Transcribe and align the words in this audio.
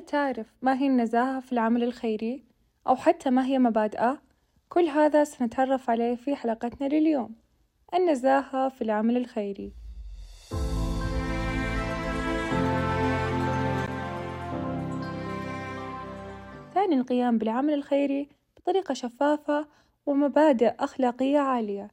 هل 0.00 0.06
تعرف 0.06 0.46
ما 0.62 0.78
هي 0.78 0.86
النزاهة 0.86 1.40
في 1.40 1.52
العمل 1.52 1.82
الخيري؟ 1.82 2.44
أو 2.86 2.96
حتى 2.96 3.30
ما 3.30 3.46
هي 3.46 3.58
مبادئه؟ 3.58 4.22
كل 4.68 4.84
هذا 4.84 5.24
سنتعرف 5.24 5.90
عليه 5.90 6.16
في 6.16 6.36
حلقتنا 6.36 6.86
لليوم 6.88 7.34
النزاهة 7.94 8.68
في 8.68 8.82
العمل 8.82 9.16
الخيري 9.16 9.72
ثاني 16.74 16.94
القيام 16.94 17.38
بالعمل 17.38 17.74
الخيري 17.74 18.28
بطريقة 18.56 18.94
شفافة 18.94 19.66
ومبادئ 20.06 20.74
أخلاقية 20.78 21.38
عالية 21.38 21.90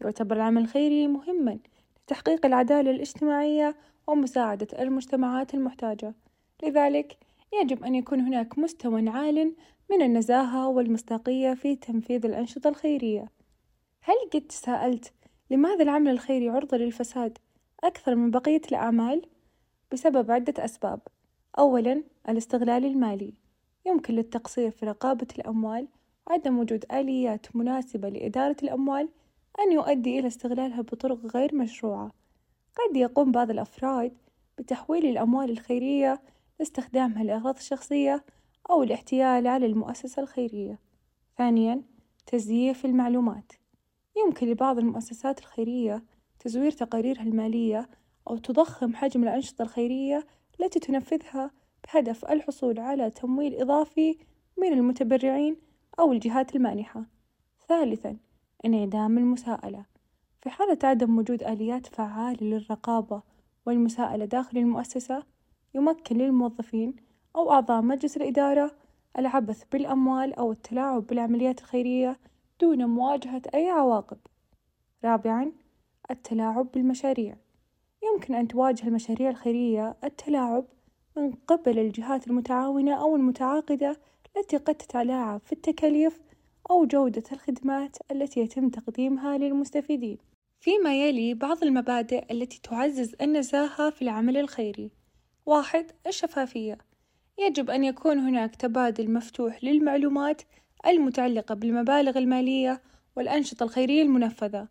يعتبر 0.00 0.36
العمل 0.36 0.62
الخيري 0.62 1.08
مهما 1.08 1.58
لتحقيق 2.04 2.46
العدالة 2.46 2.90
الاجتماعية 2.90 3.76
ومساعدة 4.06 4.82
المجتمعات 4.82 5.54
المحتاجة 5.54 6.14
لذلك 6.62 7.29
يجب 7.52 7.84
أن 7.84 7.94
يكون 7.94 8.20
هناك 8.20 8.58
مستوى 8.58 9.08
عال 9.08 9.54
من 9.90 10.02
النزاهة 10.02 10.68
والمصداقية 10.68 11.54
في 11.54 11.76
تنفيذ 11.76 12.26
الأنشطة 12.26 12.68
الخيرية. 12.68 13.28
هل 14.02 14.14
قد 14.32 14.40
تساءلت 14.40 15.12
لماذا 15.50 15.82
العمل 15.82 16.10
الخيري 16.10 16.48
عرضة 16.48 16.76
للفساد 16.76 17.38
أكثر 17.84 18.14
من 18.14 18.30
بقية 18.30 18.60
الأعمال؟ 18.68 19.26
بسبب 19.92 20.30
عدة 20.30 20.64
أسباب. 20.64 21.00
أولا 21.58 22.02
الاستغلال 22.28 22.84
المالي. 22.84 23.34
يمكن 23.86 24.14
للتقصير 24.14 24.70
في 24.70 24.86
رقابة 24.86 25.26
الأموال 25.38 25.88
وعدم 26.26 26.58
وجود 26.58 26.84
آليات 26.92 27.56
مناسبة 27.56 28.08
لإدارة 28.08 28.56
الأموال 28.62 29.08
أن 29.60 29.72
يؤدي 29.72 30.18
إلى 30.18 30.26
استغلالها 30.26 30.82
بطرق 30.82 31.36
غير 31.36 31.54
مشروعة. 31.54 32.10
قد 32.76 32.96
يقوم 32.96 33.32
بعض 33.32 33.50
الأفراد 33.50 34.12
بتحويل 34.58 35.06
الأموال 35.06 35.50
الخيرية 35.50 36.20
لاستخدامها 36.60 37.24
لأغراض 37.24 37.58
شخصية 37.58 38.24
أو 38.70 38.82
الاحتيال 38.82 39.46
على 39.46 39.66
المؤسسة 39.66 40.22
الخيرية. 40.22 40.78
ثانيا 41.38 41.82
تزييف 42.26 42.84
المعلومات. 42.84 43.52
يمكن 44.16 44.46
لبعض 44.46 44.78
المؤسسات 44.78 45.38
الخيرية 45.38 46.04
تزوير 46.38 46.70
تقاريرها 46.70 47.22
المالية 47.22 47.88
أو 48.28 48.36
تضخم 48.36 48.94
حجم 48.94 49.22
الأنشطة 49.22 49.62
الخيرية 49.62 50.26
التي 50.60 50.80
تنفذها 50.80 51.50
بهدف 51.84 52.24
الحصول 52.24 52.78
على 52.78 53.10
تمويل 53.10 53.60
إضافي 53.60 54.18
من 54.56 54.72
المتبرعين 54.72 55.56
أو 55.98 56.12
الجهات 56.12 56.56
المانحة. 56.56 57.04
ثالثا 57.68 58.16
انعدام 58.64 59.18
المساءلة. 59.18 59.84
في 60.42 60.50
حالة 60.50 60.78
عدم 60.84 61.18
وجود 61.18 61.42
آليات 61.42 61.86
فعالة 61.86 62.46
للرقابة 62.46 63.22
والمساءلة 63.66 64.24
داخل 64.24 64.58
المؤسسة 64.58 65.22
يمكن 65.74 66.16
للموظفين 66.18 66.96
أو 67.36 67.52
أعضاء 67.52 67.82
مجلس 67.82 68.16
الإدارة 68.16 68.70
العبث 69.18 69.64
بالأموال 69.72 70.34
أو 70.34 70.52
التلاعب 70.52 71.06
بالعمليات 71.06 71.60
الخيرية 71.60 72.18
دون 72.60 72.84
مواجهة 72.86 73.42
أي 73.54 73.68
عواقب. 73.68 74.18
رابعًا 75.04 75.52
التلاعب 76.10 76.72
بالمشاريع 76.72 77.36
يمكن 78.02 78.34
أن 78.34 78.48
تواجه 78.48 78.86
المشاريع 78.86 79.30
الخيرية 79.30 79.96
التلاعب 80.04 80.64
من 81.16 81.32
قبل 81.32 81.78
الجهات 81.78 82.26
المتعاونة 82.26 82.94
أو 82.94 83.16
المتعاقدة 83.16 83.96
التي 84.36 84.56
قد 84.56 84.74
تتلاعب 84.74 85.40
في 85.44 85.52
التكاليف 85.52 86.20
أو 86.70 86.86
جودة 86.86 87.22
الخدمات 87.32 87.96
التي 88.10 88.40
يتم 88.40 88.68
تقديمها 88.68 89.38
للمستفيدين. 89.38 90.18
فيما 90.60 90.94
يلي 90.94 91.34
بعض 91.34 91.62
المبادئ 91.62 92.32
التي 92.32 92.60
تعزز 92.62 93.14
النزاهة 93.20 93.90
في 93.90 94.02
العمل 94.02 94.36
الخيري. 94.36 94.99
واحد 95.46 95.86
الشفافية 96.06 96.78
يجب 97.38 97.70
أن 97.70 97.84
يكون 97.84 98.18
هناك 98.18 98.56
تبادل 98.56 99.10
مفتوح 99.10 99.64
للمعلومات 99.64 100.42
المتعلقة 100.86 101.54
بالمبالغ 101.54 102.18
المالية 102.18 102.82
والأنشطة 103.16 103.64
الخيرية 103.64 104.02
المنفذة 104.02 104.68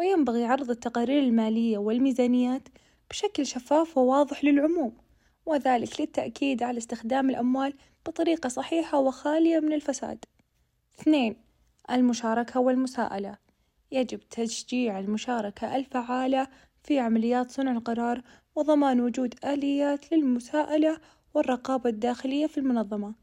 وينبغي 0.00 0.44
عرض 0.44 0.70
التقارير 0.70 1.22
المالية 1.22 1.78
والميزانيات 1.78 2.68
بشكل 3.10 3.46
شفاف 3.46 3.98
وواضح 3.98 4.44
للعموم 4.44 4.96
وذلك 5.46 6.00
للتأكيد 6.00 6.62
على 6.62 6.78
استخدام 6.78 7.30
الأموال 7.30 7.74
بطريقة 8.06 8.48
صحيحة 8.48 8.98
وخالية 8.98 9.60
من 9.60 9.72
الفساد. 9.72 10.24
اثنين 11.00 11.36
المشاركة 11.90 12.60
والمساءلة 12.60 13.36
يجب 13.92 14.20
تشجيع 14.20 14.98
المشاركة 14.98 15.76
الفعالة 15.76 16.48
في 16.82 16.98
عمليات 16.98 17.50
صنع 17.50 17.72
القرار 17.72 18.22
وضمان 18.58 19.00
وجود 19.00 19.34
آليات 19.44 20.12
للمساءلة 20.12 20.98
والرقابة 21.34 21.90
الداخلية 21.90 22.46
في 22.46 22.58
المنظمة. 22.58 23.14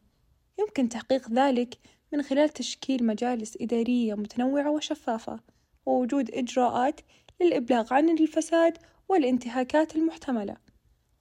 يمكن 0.60 0.90
تحقيق 0.90 1.30
ذلك 1.32 1.78
من 2.14 2.22
خلال 2.22 2.50
تشكيل 2.50 3.06
مجالس 3.06 3.58
إدارية 3.62 4.14
متنوعة 4.14 4.72
وشفافة 4.72 5.40
ووجود 5.86 6.32
إجراءات 6.32 7.02
للإبلاغ 7.42 7.94
عن 7.94 8.10
الفساد 8.10 8.78
والانتهاكات 9.10 9.96
المحتملة. 9.96 10.58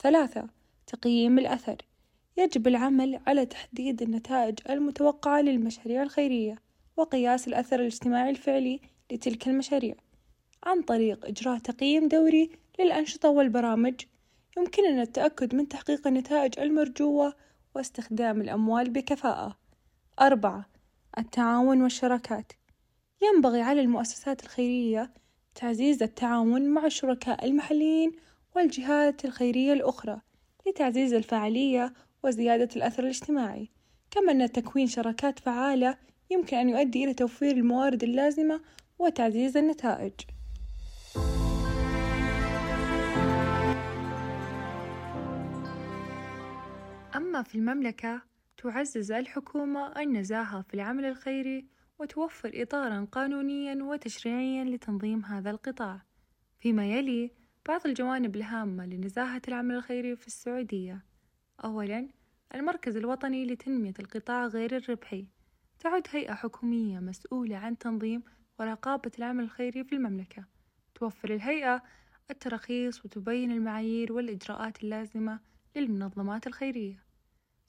ثلاثة 0.03 0.49
تقييم 0.87 1.39
الأثر. 1.39 1.77
يجب 2.37 2.67
العمل 2.67 3.21
على 3.27 3.47
تحديد 3.47 4.03
النتائج 4.03 4.59
المتوقعة 4.71 5.41
للمشاريع 5.41 6.03
الخيرية 6.03 6.59
وقياس 6.97 7.49
الأثر 7.49 7.81
الاجتماعي 7.81 8.31
الفعلي 8.31 8.81
لتلك 9.13 9.49
المشاريع. 9.49 9.95
عن 10.65 10.83
طريق 10.83 11.27
إجراء 11.27 11.59
تقييم 11.59 12.09
دوري 12.09 12.51
للأنشطة 12.81 13.29
والبرامج 13.29 13.95
يمكننا 14.57 15.03
التأكد 15.03 15.55
من 15.55 15.69
تحقيق 15.69 16.07
النتائج 16.07 16.61
المرجوة 16.61 17.35
واستخدام 17.75 18.41
الأموال 18.41 18.91
بكفاءة. 18.91 19.59
أربعة 20.21 20.67
التعاون 21.19 21.83
والشراكات 21.83 22.53
ينبغي 23.23 23.61
على 23.61 23.81
المؤسسات 23.81 24.45
الخيرية 24.45 25.11
تعزيز 25.55 26.03
التعاون 26.03 26.69
مع 26.69 26.87
الشركاء 26.87 27.45
المحليين 27.45 28.13
والجهات 28.57 29.25
الخيرية 29.25 29.73
الأخرى 29.73 30.21
لتعزيز 30.67 31.15
الفعالية 31.15 31.95
وزيادة 32.25 32.69
الأثر 32.77 33.03
الاجتماعي، 33.03 33.69
كما 34.11 34.33
أن 34.33 34.53
تكوين 34.53 34.87
شراكات 34.87 35.39
فعالة 35.39 35.99
يمكن 36.31 36.57
أن 36.57 36.69
يؤدي 36.69 37.05
إلى 37.05 37.15
توفير 37.15 37.57
الموارد 37.57 38.03
اللازمة 38.03 38.61
وتعزيز 38.99 39.57
النتائج. 39.57 40.13
أما 47.17 47.43
في 47.43 47.55
المملكة 47.55 48.23
تعزز 48.57 49.13
الحكومة 49.13 50.01
النزاهة 50.01 50.63
في 50.63 50.75
العمل 50.75 51.05
الخيري 51.05 51.67
وتوفر 51.99 52.51
إطارا 52.55 53.07
قانونيا 53.13 53.83
وتشريعيا 53.83 54.65
لتنظيم 54.65 55.25
هذا 55.25 55.51
القطاع. 55.51 56.03
فيما 56.59 56.87
يلي 56.87 57.31
بعض 57.69 57.87
الجوانب 57.87 58.37
الهامة 58.37 58.87
لنزاهة 58.87 59.43
العمل 59.49 59.75
الخيري 59.75 60.17
في 60.17 60.27
السعودية. 60.27 61.05
أولا 61.65 62.09
المركز 62.55 62.97
الوطني 62.97 63.47
لتنمية 63.47 63.95
القطاع 63.99 64.47
غير 64.47 64.77
الربحي. 64.77 65.27
تعد 65.79 66.07
هيئة 66.11 66.35
حكومية 66.35 66.99
مسؤولة 66.99 67.57
عن 67.57 67.79
تنظيم 67.79 68.23
ورقابة 68.59 69.11
العمل 69.19 69.45
الخيري 69.45 69.85
في 69.85 69.95
المملكة. 69.95 70.45
توفر 70.95 71.35
الهيئة 71.35 71.83
التراخيص 72.31 73.05
وتبين 73.05 73.53
المعايير 73.53 74.13
والإجراءات 74.13 74.85
اللازمة 74.85 75.41
للمنظمات 75.77 76.47
الخيرية. 76.47 77.04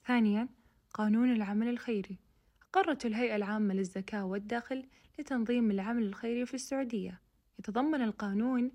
ثانيا 0.08 0.48
قانون 0.94 1.32
العمل 1.32 1.68
الخيري. 1.68 2.18
أقرت 2.62 3.06
الهيئة 3.06 3.36
العامة 3.36 3.74
للزكاة 3.74 4.26
والدخل 4.26 4.86
لتنظيم 5.20 5.72
العمل 5.72 6.04
الخيري 6.04 6.46
في 6.46 6.54
السعودية. 6.54 7.22
يتضمن 7.60 8.02
القانون 8.02 8.72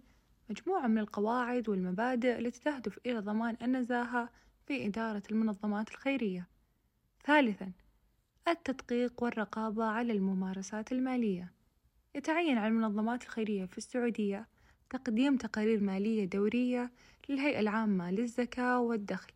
مجموعة 0.51 0.87
من 0.87 0.99
القواعد 0.99 1.69
والمبادئ 1.69 2.39
التي 2.39 2.61
تهدف 2.61 2.99
إلى 3.07 3.19
ضمان 3.19 3.57
النزاهة 3.63 4.29
في 4.67 4.87
إدارة 4.87 5.23
المنظمات 5.31 5.91
الخيرية. 5.91 6.49
ثالثا 7.25 7.73
التدقيق 8.49 9.23
والرقابة 9.23 9.85
على 9.85 10.13
الممارسات 10.13 10.93
المالية. 10.93 11.53
يتعين 12.15 12.59
على 12.59 12.69
المنظمات 12.69 13.23
الخيرية 13.23 13.65
في 13.65 13.79
السعودية 13.79 14.49
تقديم 14.91 15.37
تقارير 15.37 15.81
مالية 15.81 16.25
دورية 16.25 16.91
للهيئة 17.29 17.61
العامة 17.61 18.11
للزكاة 18.11 18.81
والدخل. 18.81 19.33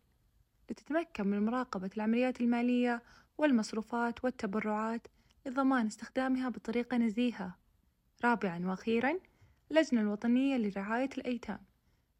لتتمكن 0.69 1.27
من 1.27 1.45
مراقبة 1.45 1.89
العمليات 1.97 2.41
المالية 2.41 3.03
والمصروفات 3.37 4.23
والتبرعات 4.23 5.07
لضمان 5.45 5.85
استخدامها 5.85 6.49
بطريقة 6.49 6.97
نزيهة. 6.97 7.55
رابعًا 8.23 8.65
وأخيرًا 8.65 9.19
اللجنة 9.71 10.01
الوطنية 10.01 10.57
لرعاية 10.57 11.09
الأيتام 11.17 11.59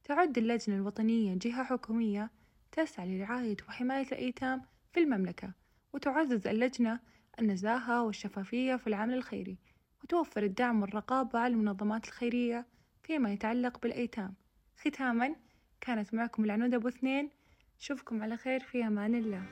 تعد 0.04 0.38
اللجنة 0.38 0.76
الوطنية 0.76 1.36
جهة 1.36 1.64
حكومية 1.64 2.32
تسعى 2.72 3.18
لرعاية 3.18 3.58
وحماية 3.68 4.08
الأيتام 4.08 4.62
في 4.94 5.00
المملكة 5.00 5.54
وتعزز 5.94 6.48
اللجنة 6.48 7.00
النزاهة 7.40 8.04
والشفافية 8.04 8.76
في 8.76 8.88
العمل 8.88 9.14
الخيري 9.14 9.58
وتوفر 10.04 10.44
الدعم 10.44 10.82
والرقابة 10.82 11.40
على 11.40 11.54
المنظمات 11.54 12.08
الخيرية 12.08 12.66
فيما 13.04 13.34
يتعلق 13.34 13.82
بالأيتام 13.82 14.34
ختامًا 14.78 15.36
كانت 15.82 16.14
معكم 16.14 16.44
العنود 16.44 16.74
أبو 16.74 16.88
اثنين 16.88 17.30
أشوفكم 17.80 18.24
على 18.24 18.38
خير 18.38 18.60
في 18.60 18.88
أمان 18.88 19.16
الله. 19.16 19.44